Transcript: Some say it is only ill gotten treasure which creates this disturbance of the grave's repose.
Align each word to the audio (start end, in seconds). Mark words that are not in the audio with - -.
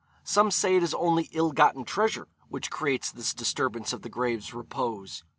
Some 0.23 0.49
say 0.49 0.75
it 0.75 0.81
is 0.81 0.95
only 0.95 1.29
ill 1.31 1.51
gotten 1.51 1.83
treasure 1.85 2.27
which 2.49 2.71
creates 2.71 3.11
this 3.11 3.35
disturbance 3.35 3.93
of 3.93 4.01
the 4.01 4.09
grave's 4.09 4.51
repose. 4.51 5.23